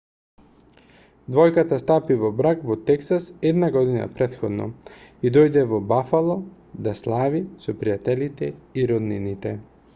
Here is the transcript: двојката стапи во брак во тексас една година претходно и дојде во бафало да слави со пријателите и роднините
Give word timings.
двојката 1.33 1.77
стапи 1.81 2.15
во 2.21 2.31
брак 2.39 2.63
во 2.69 2.77
тексас 2.87 3.27
една 3.51 3.69
година 3.77 4.07
претходно 4.15 4.67
и 5.29 5.33
дојде 5.37 5.65
во 5.75 5.83
бафало 5.95 6.39
да 6.89 6.95
слави 7.03 7.43
со 7.67 7.81
пријателите 7.85 8.53
и 8.83 8.91
роднините 8.95 9.59